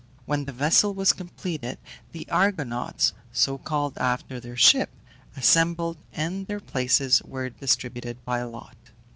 When 0.25 0.45
the 0.45 0.51
vessel 0.51 0.95
was 0.95 1.13
completed, 1.13 1.77
the 2.11 2.27
Argonauts 2.31 3.13
(so 3.31 3.59
called 3.59 3.99
after 3.99 4.39
their 4.39 4.57
ship) 4.57 4.89
assembled, 5.37 5.97
and 6.11 6.47
their 6.47 6.59
places 6.59 7.21
were 7.21 7.51
distributed 7.51 8.25
by 8.25 8.41
lot. 8.41 8.77